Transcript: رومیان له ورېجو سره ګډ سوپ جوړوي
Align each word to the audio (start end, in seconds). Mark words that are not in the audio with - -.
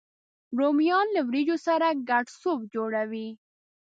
رومیان 0.59 1.07
له 1.15 1.21
ورېجو 1.27 1.57
سره 1.67 1.87
ګډ 2.09 2.25
سوپ 2.39 2.59
جوړوي 2.73 3.27